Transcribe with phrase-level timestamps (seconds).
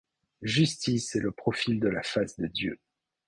[0.41, 2.79] Justice est le profil de la face de Dieu.